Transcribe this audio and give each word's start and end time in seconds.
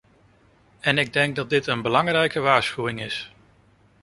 En 0.79 0.97
ik 0.97 1.13
denk 1.13 1.35
dat 1.35 1.49
dit 1.49 1.67
een 1.67 1.81
belangrijke 1.81 2.39
waarschuwing 2.39 3.01
is. 3.01 3.33